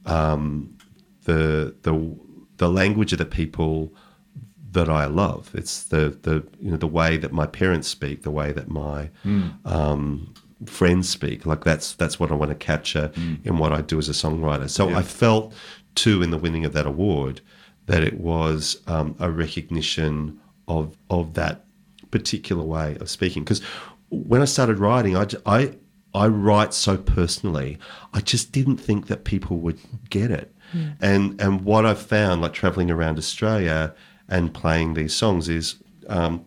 um, 0.04 0.76
the 1.24 1.74
the 1.82 2.16
the 2.56 2.68
language 2.68 3.12
of 3.12 3.18
the 3.18 3.26
people 3.26 3.92
that 4.76 4.88
I 4.88 5.06
love. 5.06 5.50
It's 5.54 5.84
the 5.84 6.16
the 6.22 6.46
you 6.60 6.70
know 6.70 6.76
the 6.76 6.86
way 7.00 7.16
that 7.16 7.32
my 7.32 7.46
parents 7.46 7.88
speak, 7.88 8.22
the 8.22 8.30
way 8.30 8.52
that 8.52 8.68
my 8.68 9.10
um, 9.64 10.34
friends 10.66 11.08
speak. 11.08 11.46
Like 11.46 11.64
that's 11.64 11.94
that's 11.94 12.20
what 12.20 12.30
I 12.30 12.34
want 12.34 12.50
to 12.50 12.66
capture 12.72 13.10
in 13.44 13.58
what 13.58 13.72
I 13.72 13.80
do 13.80 13.98
as 13.98 14.08
a 14.08 14.12
songwriter. 14.12 14.68
So 14.70 14.90
I 14.90 15.02
felt 15.02 15.52
too 15.94 16.22
in 16.22 16.30
the 16.30 16.38
winning 16.38 16.64
of 16.64 16.72
that 16.74 16.86
award 16.86 17.40
that 17.86 18.02
it 18.04 18.20
was 18.20 18.80
um, 18.86 19.16
a 19.18 19.30
recognition 19.30 20.38
of 20.68 20.96
of 21.08 21.34
that 21.34 21.64
particular 22.10 22.62
way 22.62 22.96
of 23.00 23.08
speaking. 23.10 23.42
Because 23.44 23.62
when 24.10 24.42
I 24.42 24.46
started 24.46 24.78
writing, 24.78 25.16
I 25.16 25.74
I 26.14 26.28
write 26.28 26.72
so 26.74 26.96
personally. 26.96 27.78
I 28.12 28.20
just 28.20 28.52
didn't 28.52 28.78
think 28.78 29.06
that 29.08 29.24
people 29.24 29.58
would 29.58 29.78
get 30.10 30.30
it. 30.30 30.52
And 31.00 31.40
and 31.40 31.62
what 31.62 31.86
I've 31.86 32.02
found, 32.02 32.42
like 32.42 32.52
traveling 32.52 32.90
around 32.90 33.18
Australia 33.18 33.94
and 34.28 34.52
playing 34.52 34.94
these 34.94 35.14
songs, 35.14 35.48
is 35.48 35.76
um, 36.08 36.44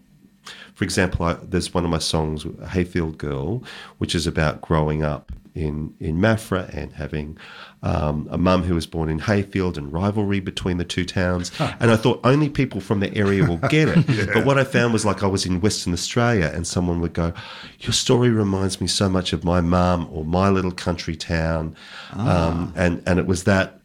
for 0.74 0.84
example, 0.86 1.26
I, 1.26 1.34
there's 1.34 1.74
one 1.74 1.84
of 1.84 1.92
my 1.92 2.00
songs, 2.00 2.46
Heyfield 2.46 3.18
Girl, 3.18 3.64
which 3.98 4.16
is 4.16 4.26
about 4.26 4.62
growing 4.62 5.04
up 5.04 5.32
in, 5.54 5.94
in 6.00 6.18
Maffra 6.18 6.74
and 6.74 6.94
having 6.94 7.38
um, 7.84 8.28
a 8.32 8.38
mum 8.38 8.64
who 8.64 8.76
was 8.76 8.86
born 8.86 9.10
in 9.10 9.20
Heyfield 9.20 9.78
and 9.78 9.92
rivalry 9.92 10.40
between 10.40 10.78
the 10.78 10.86
two 10.86 11.04
towns. 11.06 11.52
And 11.82 11.92
I 11.92 11.98
thought 11.98 12.20
only 12.24 12.50
people 12.50 12.82
from 12.82 13.00
the 13.00 13.14
area 13.16 13.46
will 13.46 13.58
get 13.58 13.90
it. 13.90 14.30
But 14.34 14.46
what 14.46 14.58
I 14.58 14.64
found 14.64 14.94
was 14.94 15.06
like 15.06 15.24
I 15.24 15.28
was 15.28 15.46
in 15.46 15.62
Western 15.62 15.94
Australia 15.94 16.52
and 16.54 16.66
someone 16.66 17.02
would 17.02 17.14
go, 17.14 17.34
Your 17.80 17.94
story 17.94 18.30
reminds 18.30 18.80
me 18.80 18.88
so 18.88 19.10
much 19.10 19.34
of 19.34 19.44
my 19.44 19.62
mum 19.62 20.08
or 20.12 20.24
my 20.24 20.50
little 20.50 20.72
country 20.72 21.16
town. 21.16 21.76
Um, 22.14 22.74
and, 22.76 23.04
and 23.06 23.20
it 23.20 23.28
was 23.28 23.44
that 23.46 23.79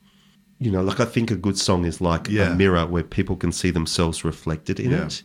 you 0.64 0.70
know, 0.70 0.82
like 0.82 0.98
I 1.00 1.04
think 1.04 1.30
a 1.30 1.36
good 1.46 1.58
song 1.58 1.84
is 1.84 2.00
like 2.00 2.24
Yeah. 2.28 2.52
a 2.52 2.54
mirror 2.56 2.86
where 2.86 3.02
people 3.18 3.36
can 3.36 3.52
see 3.52 3.70
themselves 3.70 4.24
reflected 4.24 4.80
in 4.80 4.90
Yeah. 4.92 5.06
it, 5.06 5.22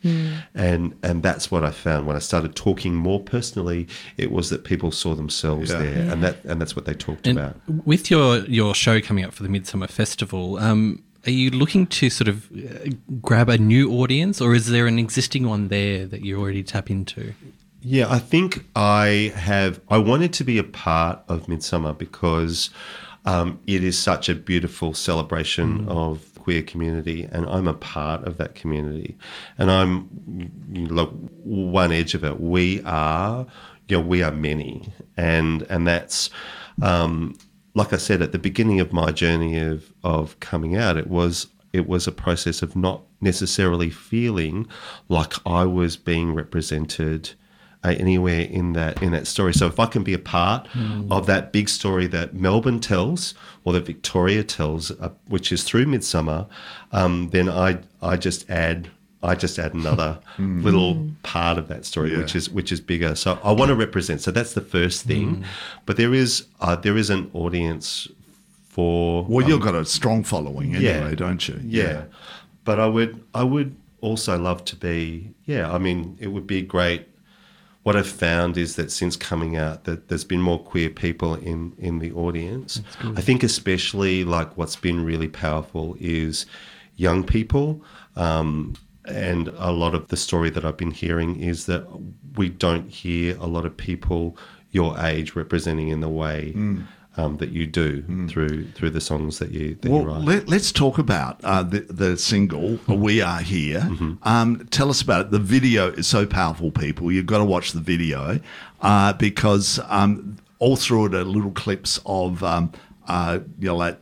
and 0.53 0.93
and 1.07 1.23
that's 1.23 1.45
what 1.51 1.63
I 1.63 1.71
found 1.71 2.01
when 2.07 2.15
I 2.15 2.19
started 2.19 2.55
talking 2.55 2.93
more 2.95 3.19
personally. 3.35 3.87
It 4.17 4.31
was 4.31 4.49
that 4.49 4.63
people 4.63 4.91
saw 4.91 5.15
themselves 5.15 5.69
Yeah. 5.71 5.79
there, 5.83 6.11
and 6.11 6.21
that 6.23 6.35
and 6.49 6.59
that's 6.61 6.75
what 6.75 6.85
they 6.85 6.93
talked 6.93 7.25
And 7.27 7.37
about. 7.39 7.55
with 7.85 8.11
your 8.11 8.29
your 8.59 8.75
show 8.75 8.99
coming 9.01 9.23
up 9.25 9.33
for 9.33 9.43
the 9.43 9.49
Midsumma 9.49 9.87
Festival, 9.89 10.57
um, 10.57 11.01
are 11.27 11.31
you 11.31 11.49
looking 11.51 11.87
to 11.99 12.09
sort 12.09 12.27
of 12.27 12.37
uh, 12.51 12.89
grab 13.21 13.49
a 13.49 13.57
new 13.57 13.91
audience, 14.01 14.41
or 14.41 14.53
is 14.55 14.65
there 14.67 14.87
an 14.87 14.99
existing 14.99 15.47
one 15.47 15.67
there 15.69 16.05
that 16.11 16.21
you 16.25 16.39
already 16.41 16.63
tap 16.63 16.89
into? 16.89 17.33
Yeah, 17.81 18.07
I 18.17 18.19
think 18.19 18.65
I 18.75 19.31
have. 19.35 19.79
I 19.89 19.99
wanted 19.99 20.33
to 20.39 20.43
be 20.43 20.57
a 20.57 20.63
part 20.65 21.19
of 21.29 21.47
Midsumma 21.47 21.97
because 21.97 22.69
um, 23.25 23.59
it 23.67 23.83
is 23.83 23.97
such 23.97 24.29
a 24.29 24.35
beautiful 24.35 24.93
celebration 24.93 25.87
of 25.87 26.33
queer 26.35 26.61
community, 26.63 27.27
and 27.31 27.45
I'm 27.45 27.67
a 27.67 27.73
part 27.73 28.23
of 28.25 28.37
that 28.37 28.55
community, 28.55 29.17
and 29.57 29.69
I'm 29.69 30.51
you 30.71 30.87
know, 30.87 30.93
like 31.03 31.09
one 31.43 31.91
edge 31.91 32.13
of 32.13 32.23
it. 32.23 32.39
We 32.39 32.81
are, 32.83 33.45
you 33.87 33.97
know, 33.97 34.03
we 34.03 34.23
are 34.23 34.31
many, 34.31 34.91
and 35.17 35.63
and 35.63 35.87
that's. 35.87 36.29
Um, 36.81 37.37
like 37.75 37.93
I 37.93 37.97
said 37.97 38.21
at 38.21 38.31
the 38.31 38.39
beginning 38.39 38.79
of 38.79 38.91
my 38.91 39.11
journey 39.11 39.57
of, 39.59 39.93
of 40.03 40.39
coming 40.39 40.75
out, 40.75 40.97
it 40.97 41.07
was 41.07 41.47
it 41.71 41.87
was 41.87 42.07
a 42.07 42.11
process 42.11 42.61
of 42.61 42.75
not 42.75 43.03
necessarily 43.21 43.89
feeling 43.89 44.67
like 45.07 45.33
I 45.45 45.65
was 45.65 45.97
being 45.97 46.33
represented 46.33 47.31
uh, 47.83 47.95
anywhere 47.97 48.41
in 48.41 48.73
that 48.73 49.01
in 49.01 49.11
that 49.11 49.25
story. 49.27 49.53
So 49.53 49.67
if 49.67 49.79
I 49.79 49.85
can 49.85 50.03
be 50.03 50.13
a 50.13 50.19
part 50.19 50.67
of 51.09 51.25
that 51.27 51.51
big 51.53 51.69
story 51.69 52.07
that 52.07 52.33
Melbourne 52.33 52.79
tells 52.79 53.33
or 53.63 53.73
that 53.73 53.85
Victoria 53.85 54.43
tells, 54.43 54.91
uh, 54.91 55.09
which 55.27 55.51
is 55.51 55.63
through 55.63 55.85
Midsumma, 55.85 56.47
um, 56.91 57.29
then 57.29 57.47
I 57.49 57.79
I 58.01 58.17
just 58.17 58.49
add. 58.49 58.89
I 59.21 59.35
just 59.35 59.59
add 59.59 59.73
another 59.73 60.17
little 60.39 61.09
part 61.23 61.57
of 61.57 61.67
that 61.67 61.83
story, 61.83 62.15
which 62.17 62.35
is 62.37 62.49
which 62.49 62.71
is 62.71 62.79
bigger. 62.79 63.15
So 63.15 63.37
I 63.43 63.51
want 63.51 63.67
to 63.67 63.75
represent. 63.75 64.21
So 64.21 64.31
that's 64.31 64.53
the 64.53 64.61
first 64.61 65.03
thing, 65.03 65.43
but 65.85 65.97
there 65.97 66.13
is 66.13 66.45
uh, 66.61 66.77
there 66.77 66.95
is 66.95 67.09
an 67.09 67.29
audience 67.33 68.07
for 68.69 69.25
Well, 69.27 69.45
you've 69.47 69.61
got 69.61 69.75
a 69.75 69.83
strong 69.85 70.23
following 70.23 70.75
anyway, 70.75 71.15
don't 71.15 71.45
you? 71.47 71.59
yeah. 71.63 72.03
But 72.63 72.79
I 72.79 72.87
would 72.87 73.21
I 73.33 73.43
would 73.43 73.75
also 74.01 74.37
love 74.39 74.63
to 74.65 74.75
be 74.77 75.31
yeah, 75.45 75.69
I 75.69 75.79
mean 75.79 76.17
it 76.21 76.27
would 76.27 76.47
be 76.47 76.61
great 76.61 77.07
what 77.89 77.95
I've 77.95 78.05
found 78.07 78.55
is 78.55 78.75
that 78.75 78.91
since 78.91 79.15
coming 79.15 79.57
out 79.57 79.85
that 79.85 80.09
there's 80.09 80.23
been 80.23 80.41
more 80.41 80.59
queer 80.59 80.91
people 80.91 81.33
in 81.33 81.73
in 81.79 81.97
the 81.97 82.11
audience. 82.11 82.83
I 83.17 83.21
think 83.21 83.41
especially 83.41 84.23
like 84.23 84.55
what's 84.57 84.75
been 84.75 85.03
really 85.03 85.27
powerful 85.27 85.97
is 85.99 86.45
young 86.97 87.23
people 87.23 87.83
um, 88.15 88.75
and 89.05 89.47
a 89.57 89.71
lot 89.71 89.95
of 89.95 90.09
the 90.09 90.17
story 90.17 90.51
that 90.51 90.63
I've 90.63 90.77
been 90.77 90.91
hearing 90.91 91.39
is 91.39 91.65
that 91.65 91.83
we 92.35 92.49
don't 92.49 92.87
hear 92.91 93.35
a 93.39 93.47
lot 93.47 93.65
of 93.65 93.75
people 93.75 94.37
your 94.69 94.95
age 94.99 95.35
representing 95.35 95.87
in 95.87 95.99
the 95.99 96.09
way 96.09 96.53
um, 97.19 97.37
that 97.37 97.49
you 97.49 97.65
do 97.67 98.03
through 98.27 98.71
through 98.71 98.89
the 98.91 99.01
songs 99.01 99.39
that 99.39 99.51
you 99.51 99.75
that 99.81 99.89
you 99.89 99.95
Well, 99.95 100.05
write. 100.05 100.23
let, 100.25 100.47
let's 100.49 100.71
talk 100.71 100.97
about 100.97 101.39
uh, 101.43 101.63
the, 101.63 101.81
the 101.81 102.17
single 102.17 102.79
"We 102.87 103.21
Are 103.21 103.41
Here." 103.41 103.81
Mm-hmm. 103.81 104.13
Um, 104.23 104.67
tell 104.71 104.89
us 104.89 105.01
about 105.01 105.21
it. 105.25 105.31
The 105.31 105.39
video 105.57 105.91
is 105.91 106.07
so 106.07 106.25
powerful, 106.25 106.71
people. 106.71 107.11
You've 107.11 107.25
got 107.33 107.39
to 107.39 107.45
watch 107.45 107.71
the 107.73 107.81
video 107.81 108.39
uh, 108.81 109.13
because 109.13 109.79
um, 109.87 110.37
all 110.59 110.75
through 110.75 111.07
it 111.07 111.13
are 111.15 111.23
little 111.23 111.51
clips 111.51 111.99
of 112.05 112.43
um, 112.43 112.71
uh, 113.07 113.39
you 113.59 113.67
know 113.67 113.75
like 113.77 113.99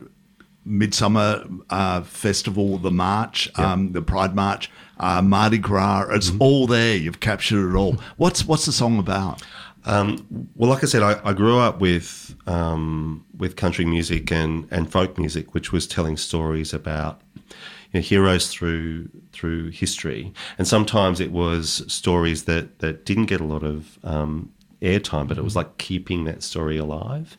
Midsumma 0.66 1.62
uh, 1.70 2.02
Festival, 2.02 2.78
the 2.78 2.90
march, 2.90 3.50
um, 3.58 3.92
the 3.92 4.02
Pride 4.02 4.34
March, 4.34 4.70
uh, 5.00 5.22
Mardi 5.22 5.58
Gras. 5.58 6.06
It's 6.10 6.28
Mm-hmm. 6.30 6.42
all 6.42 6.66
there. 6.66 6.96
You've 6.96 7.20
captured 7.20 7.70
it 7.70 7.76
all. 7.76 7.94
What's 8.16 8.44
what's 8.44 8.66
the 8.66 8.72
song 8.72 8.98
about? 8.98 9.42
Um, 9.84 10.26
well, 10.56 10.70
like 10.70 10.82
I 10.82 10.86
said, 10.86 11.02
I, 11.02 11.20
I 11.24 11.32
grew 11.32 11.58
up 11.58 11.80
with 11.80 12.36
um, 12.46 13.24
with 13.36 13.56
country 13.56 13.84
music 13.84 14.30
and, 14.30 14.66
and 14.70 14.90
folk 14.90 15.18
music, 15.18 15.54
which 15.54 15.72
was 15.72 15.86
telling 15.86 16.16
stories 16.16 16.72
about 16.72 17.20
you 17.34 17.54
know, 17.94 18.00
heroes 18.00 18.48
through 18.52 19.08
through 19.32 19.70
history, 19.70 20.32
and 20.58 20.66
sometimes 20.66 21.20
it 21.20 21.32
was 21.32 21.84
stories 21.92 22.44
that 22.44 22.80
that 22.80 23.04
didn't 23.04 23.26
get 23.26 23.40
a 23.40 23.44
lot 23.44 23.62
of 23.62 23.98
um, 24.04 24.52
airtime, 24.82 25.26
but 25.28 25.38
it 25.38 25.44
was 25.44 25.56
like 25.56 25.78
keeping 25.78 26.24
that 26.24 26.42
story 26.42 26.76
alive, 26.76 27.36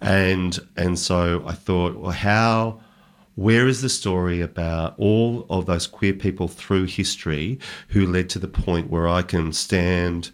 and 0.00 0.58
and 0.76 0.98
so 0.98 1.42
I 1.46 1.52
thought, 1.52 1.96
well, 1.96 2.12
how 2.12 2.80
where 3.38 3.68
is 3.68 3.82
the 3.82 3.88
story 3.88 4.40
about 4.40 4.96
all 4.98 5.46
of 5.48 5.66
those 5.66 5.86
queer 5.86 6.12
people 6.12 6.48
through 6.48 6.86
history 6.86 7.56
who 7.86 8.04
led 8.04 8.28
to 8.28 8.38
the 8.40 8.48
point 8.48 8.90
where 8.90 9.06
I 9.06 9.22
can 9.22 9.52
stand 9.52 10.32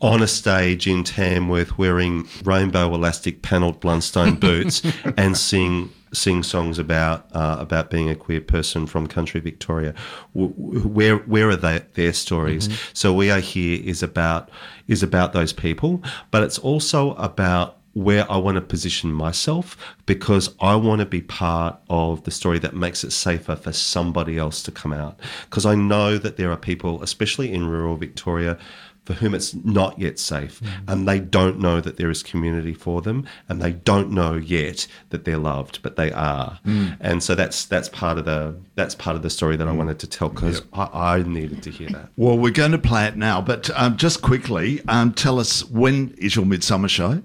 on 0.00 0.22
a 0.22 0.26
stage 0.26 0.86
in 0.86 1.04
Tamworth 1.04 1.78
wearing 1.78 2.28
rainbow 2.44 2.94
elastic 2.94 3.42
panelled 3.42 3.80
Blundstone 3.80 4.38
boots 4.40 4.82
and 5.16 5.36
sing 5.36 5.90
sing 6.12 6.42
songs 6.42 6.78
about 6.78 7.26
uh, 7.32 7.56
about 7.58 7.90
being 7.90 8.08
a 8.08 8.14
queer 8.14 8.40
person 8.40 8.86
from 8.86 9.06
country 9.06 9.40
Victoria. 9.40 9.94
Where 10.34 11.16
where 11.18 11.48
are 11.48 11.56
they, 11.56 11.82
their 11.94 12.12
stories? 12.12 12.68
So 12.92 13.12
we 13.12 13.30
are 13.30 13.40
here 13.40 13.80
is 13.82 14.02
about 14.02 14.50
is 14.86 15.02
about 15.02 15.32
those 15.32 15.52
people, 15.52 16.02
but 16.30 16.42
it's 16.42 16.58
also 16.58 17.14
about 17.14 17.78
where 17.96 18.30
I 18.30 18.36
want 18.36 18.56
to 18.56 18.60
position 18.60 19.10
myself 19.10 19.74
because 20.04 20.54
I 20.60 20.76
want 20.76 20.98
to 20.98 21.06
be 21.06 21.22
part 21.22 21.80
of 21.88 22.24
the 22.24 22.30
story 22.30 22.58
that 22.58 22.74
makes 22.74 23.02
it 23.02 23.10
safer 23.10 23.56
for 23.56 23.72
somebody 23.72 24.36
else 24.36 24.62
to 24.64 24.70
come 24.70 24.92
out. 24.92 25.18
Because 25.48 25.64
I 25.64 25.76
know 25.76 26.18
that 26.18 26.36
there 26.36 26.50
are 26.50 26.58
people, 26.58 27.02
especially 27.02 27.50
in 27.54 27.66
rural 27.66 27.96
Victoria, 27.96 28.58
for 29.06 29.14
whom 29.14 29.34
it's 29.34 29.54
not 29.54 29.98
yet 29.98 30.18
safe 30.18 30.60
and 30.86 31.08
they 31.08 31.18
don't 31.18 31.58
know 31.58 31.80
that 31.80 31.96
there 31.96 32.10
is 32.10 32.22
community 32.22 32.74
for 32.74 33.00
them 33.00 33.24
and 33.48 33.62
they 33.62 33.70
don't 33.72 34.10
know 34.10 34.34
yet 34.34 34.86
that 35.10 35.24
they're 35.24 35.38
loved 35.38 35.80
but 35.82 35.96
they 35.96 36.12
are 36.12 36.58
and 37.00 37.22
so 37.22 37.34
that's 37.34 37.64
that's 37.64 37.88
part 37.88 38.18
of 38.18 38.24
the 38.26 38.54
that's 38.74 38.94
part 38.94 39.16
of 39.16 39.22
the 39.22 39.30
story 39.30 39.56
that 39.56 39.66
I 39.68 39.72
wanted 39.72 39.98
to 40.00 40.06
tell 40.06 40.28
because 40.28 40.60
I, 40.74 41.14
I 41.16 41.22
needed 41.22 41.62
to 41.62 41.70
hear 41.70 41.88
that 41.90 42.10
Well, 42.16 42.36
we're 42.36 42.50
going 42.52 42.72
to 42.72 42.78
play 42.78 43.06
it 43.06 43.16
now, 43.16 43.40
but 43.40 43.70
um, 43.74 43.96
just 43.96 44.20
quickly, 44.20 44.82
um, 44.88 45.14
tell 45.14 45.38
us 45.40 45.64
when 45.70 46.14
is 46.18 46.36
your 46.36 46.44
Midsumma 46.44 46.88
show? 46.90 47.22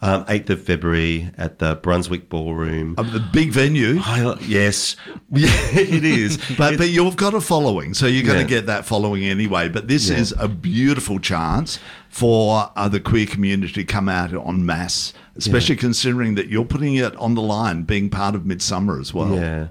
um, 0.00 0.24
8th 0.24 0.50
of 0.50 0.62
February 0.62 1.30
at 1.36 1.58
the 1.58 1.74
Brunswick 1.76 2.28
Ballroom 2.30 2.94
the 2.94 3.20
big 3.32 3.50
venue. 3.50 3.98
I, 4.02 4.38
yes 4.40 4.96
yeah, 5.32 5.48
it 5.72 6.04
is 6.04 6.38
But, 6.56 6.78
but 6.78 6.88
you've 6.88 7.16
got 7.16 7.34
a 7.34 7.40
following, 7.40 7.92
so 7.92 8.06
you're 8.06 8.22
going 8.24 8.38
Yeah. 8.38 8.44
to 8.44 8.48
get 8.48 8.66
that 8.66 8.84
following 8.86 9.24
anyway. 9.24 9.68
But 9.68 9.88
this 9.88 10.08
Yeah. 10.08 10.16
is 10.18 10.32
a 10.38 10.48
beautiful 10.48 11.18
chance 11.24 11.80
for 12.08 12.70
uh, 12.76 12.88
the 12.88 13.00
queer 13.00 13.26
community 13.26 13.72
to 13.72 13.84
come 13.84 14.08
out 14.08 14.32
en 14.32 14.64
masse, 14.64 15.12
especially 15.34 15.74
considering 15.74 16.36
that 16.36 16.48
you're 16.48 16.64
putting 16.64 16.94
it 16.94 17.16
on 17.16 17.34
the 17.34 17.42
line, 17.42 17.82
being 17.82 18.08
part 18.08 18.36
of 18.36 18.42
Midsumma 18.42 19.00
as 19.00 19.12
well. 19.12 19.34
Yeah, 19.34 19.68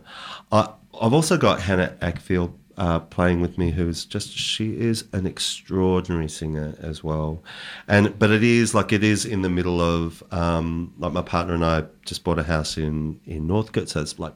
I, 0.51 0.74
I've 1.00 1.13
also 1.13 1.38
got 1.38 1.62
Hannah 1.62 1.95
Acfield 2.01 2.53
uh, 2.77 3.00
playing 3.00 3.39
with 3.39 3.57
me, 3.57 3.72
who's 3.72 4.05
just 4.05 4.31
she 4.31 4.79
is 4.79 5.05
an 5.13 5.25
extraordinary 5.25 6.27
singer 6.27 6.75
as 6.81 7.03
well, 7.03 7.43
and 7.88 8.17
but 8.17 8.31
it 8.31 8.43
is 8.43 8.74
like 8.74 8.91
it 8.91 9.03
is 9.03 9.25
in 9.25 9.41
the 9.41 9.50
middle 9.50 9.79
of 9.79 10.24
um, 10.31 10.93
like 10.98 11.13
my 11.13 11.22
partner 11.22 11.53
and 11.53 11.63
I 11.63 11.86
just 12.05 12.24
bought 12.24 12.39
a 12.39 12.43
house 12.43 12.77
in 12.77 13.19
in 13.25 13.48
Northcote, 13.48 13.89
so 13.89 14.01
it's 14.01 14.17
like 14.19 14.33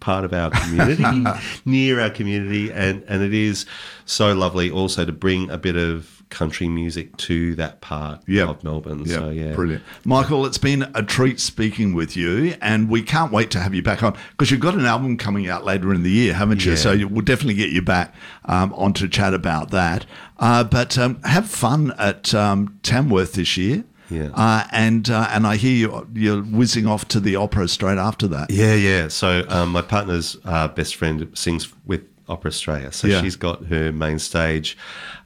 part 0.00 0.24
of 0.24 0.32
our 0.32 0.50
community 0.50 1.24
near 1.64 2.00
our 2.00 2.10
community 2.10 2.70
and 2.72 3.02
and 3.08 3.22
it 3.22 3.34
is 3.34 3.66
so 4.04 4.32
lovely 4.32 4.70
also 4.70 5.04
to 5.04 5.12
bring 5.12 5.50
a 5.50 5.58
bit 5.58 5.76
of 5.76 6.22
country 6.30 6.68
music 6.68 7.16
to 7.16 7.54
that 7.54 7.80
part 7.80 8.20
Yep. 8.28 8.48
of 8.48 8.62
Melbourne 8.64 9.02
Yeah, 9.06 9.16
so 9.16 9.30
yeah 9.30 9.54
brilliant. 9.54 9.82
Michael, 10.04 10.44
it's 10.44 10.58
been 10.58 10.82
a 10.94 11.02
treat 11.02 11.40
speaking 11.40 11.94
with 11.94 12.16
you, 12.18 12.54
and 12.60 12.90
we 12.90 13.00
can't 13.02 13.32
wait 13.32 13.50
to 13.52 13.60
have 13.60 13.74
you 13.74 13.82
back 13.82 14.02
on 14.02 14.14
because 14.32 14.50
you've 14.50 14.60
got 14.60 14.74
an 14.74 14.84
album 14.84 15.16
coming 15.16 15.48
out 15.48 15.64
later 15.64 15.94
in 15.94 16.02
the 16.02 16.10
year, 16.10 16.34
haven't 16.34 16.66
you? 16.66 16.72
Yeah. 16.72 16.76
So 16.76 17.06
we'll 17.06 17.24
definitely 17.24 17.54
get 17.54 17.70
you 17.70 17.80
back 17.80 18.14
um, 18.44 18.74
on 18.74 18.92
to 18.94 19.08
chat 19.08 19.32
about 19.32 19.70
that. 19.70 20.04
Uh, 20.38 20.64
but 20.64 20.98
um, 20.98 21.20
have 21.22 21.48
fun 21.48 21.94
at 21.98 22.34
um, 22.34 22.78
Tamworth 22.82 23.32
this 23.32 23.56
year. 23.56 23.84
Yeah. 24.10 24.30
Uh, 24.34 24.64
and 24.72 25.08
uh, 25.10 25.28
and 25.30 25.46
I 25.46 25.56
hear 25.56 25.74
you, 25.74 26.08
you're 26.14 26.42
whizzing 26.42 26.86
off 26.86 27.06
to 27.08 27.20
the 27.20 27.36
opera 27.36 27.68
straight 27.68 27.98
after 27.98 28.26
that. 28.28 28.50
Yeah, 28.50 28.74
yeah. 28.74 29.08
So 29.08 29.44
um, 29.48 29.70
my 29.72 29.82
partner's 29.82 30.36
uh, 30.44 30.68
best 30.68 30.96
friend 30.96 31.28
sings 31.34 31.72
with 31.86 32.02
Opera 32.28 32.48
Australia, 32.50 32.92
so 32.92 33.06
Yeah. 33.06 33.20
she's 33.22 33.36
got 33.36 33.64
her 33.66 33.92
main 33.92 34.18
stage 34.18 34.76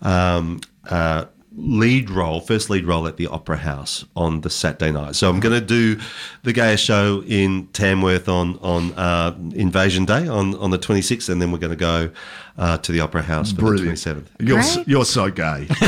um, 0.03 0.61
uh, 0.89 1.25
lead 1.54 2.09
role, 2.11 2.40
first 2.40 2.71
lead 2.71 2.87
role 2.87 3.06
at 3.06 3.16
the 3.18 3.26
Opera 3.26 3.59
House 3.59 4.04
on 4.16 4.40
the 4.40 4.49
Saturday 4.50 4.90
night. 4.92 5.14
So 5.16 5.28
I'm 5.28 5.38
going 5.40 5.59
to 5.59 5.64
do 5.66 6.00
the 6.44 6.52
Gaia 6.52 6.76
show 6.76 7.23
in 7.26 7.66
Tamworth 7.68 8.28
on 8.28 8.59
on 8.59 8.92
uh, 8.94 9.37
Invasion 9.54 10.04
Day 10.04 10.26
on 10.28 10.54
on 10.56 10.71
the 10.71 10.78
26th, 10.78 11.28
and 11.28 11.42
then 11.42 11.52
we're 11.52 11.59
going 11.59 11.71
to 11.71 11.76
go 11.76 12.11
uh, 12.59 12.78
to 12.78 12.92
the 12.92 13.00
Opera 13.00 13.23
House 13.23 13.52
for 13.52 13.61
Brilliant. 13.62 13.99
the 14.02 14.11
27th. 14.14 14.26
You're 14.40 14.59
s- 14.61 14.75
Great. 14.76 14.88
you're 14.88 15.04
so 15.04 15.30
gay. 15.30 15.66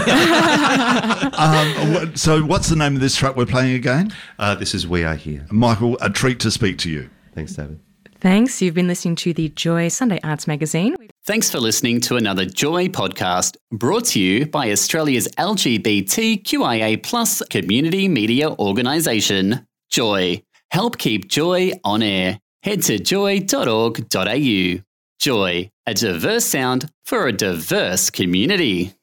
um, 1.38 2.16
so 2.16 2.42
what's 2.44 2.68
the 2.68 2.76
name 2.76 2.94
of 2.94 3.00
this 3.00 3.16
track 3.16 3.36
we're 3.36 3.46
playing 3.46 3.74
again? 3.74 4.12
Uh, 4.38 4.54
this 4.54 4.74
is 4.74 4.86
We 4.86 5.04
Are 5.04 5.14
Here. 5.16 5.46
Michael, 5.50 5.96
a 6.00 6.10
treat 6.10 6.40
to 6.40 6.50
speak 6.50 6.78
to 6.78 6.90
you. 6.90 7.10
Thanks, 7.34 7.52
David. 7.54 7.80
Thanks. 8.24 8.62
You've 8.62 8.74
been 8.74 8.88
listening 8.88 9.16
to 9.16 9.34
the 9.34 9.50
Joy 9.50 9.88
Sunday 9.88 10.18
Arts 10.24 10.46
Magazine. 10.46 10.96
Thanks 11.26 11.50
for 11.50 11.60
listening 11.60 12.00
to 12.00 12.16
another 12.16 12.46
Joy 12.46 12.88
podcast 12.88 13.58
brought 13.70 14.06
to 14.06 14.18
you 14.18 14.46
by 14.46 14.70
Australia's 14.70 15.28
LGBTQIA 15.36 17.02
plus 17.02 17.42
community 17.50 18.08
media 18.08 18.50
organisation, 18.52 19.66
Joy. 19.90 20.42
Help 20.70 20.96
keep 20.96 21.28
Joy 21.28 21.72
on 21.84 22.02
air. 22.02 22.40
Head 22.62 22.80
to 22.84 22.98
joy.org.au. 22.98 24.80
Joy, 25.20 25.70
a 25.86 25.94
diverse 25.94 26.46
sound 26.46 26.90
for 27.04 27.26
a 27.26 27.32
diverse 27.32 28.08
community. 28.08 28.94